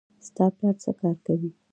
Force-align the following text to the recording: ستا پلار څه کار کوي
ستا 0.27 0.45
پلار 0.55 0.75
څه 0.83 0.91
کار 1.01 1.15
کوي 1.25 1.51